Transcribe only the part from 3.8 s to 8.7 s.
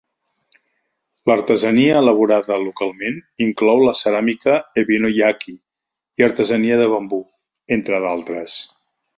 la ceràmica Ebino-yaki i artesania de bambú, entre d'altres.